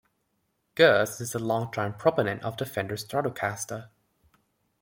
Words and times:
Gers 0.73 1.21
is 1.21 1.35
a 1.35 1.37
long-time 1.37 1.93
proponent 1.93 2.41
of 2.41 2.57
the 2.57 2.65
Fender 2.65 2.95
Stratocaster. 2.95 3.89